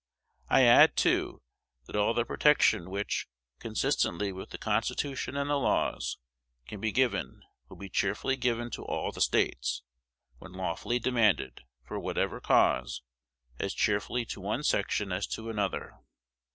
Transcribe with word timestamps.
I 0.49 0.63
add, 0.63 0.97
too, 0.97 1.43
that 1.85 1.95
all 1.95 2.15
the 2.15 2.25
protection 2.25 2.89
which, 2.89 3.27
consistently 3.59 4.31
with 4.31 4.49
the 4.49 4.57
Constitution 4.57 5.37
and 5.37 5.47
the 5.47 5.57
laws, 5.59 6.17
can 6.67 6.81
be 6.81 6.91
given, 6.91 7.43
will 7.69 7.77
be 7.77 7.87
cheerfully 7.87 8.35
given 8.35 8.71
to 8.71 8.83
all 8.83 9.11
the 9.11 9.21
States, 9.21 9.83
when 10.39 10.53
lawfully 10.53 10.97
demanded, 10.97 11.61
for 11.83 11.99
whatever 11.99 12.41
cause, 12.41 13.03
as 13.59 13.75
cheerfully 13.75 14.25
to 14.25 14.41
one 14.41 14.63
section 14.63 15.11
as 15.11 15.27
to 15.27 15.51
another. 15.51 15.99